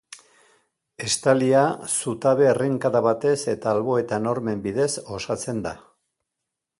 Estalia, 1.07 1.65
zutabe 1.95 2.47
errenkada 2.53 3.03
batez 3.09 3.35
eta 3.53 3.71
alboetan 3.75 4.31
hormen 4.33 4.65
bidez 4.67 4.89
osatzen 5.19 5.65
da. 5.67 5.79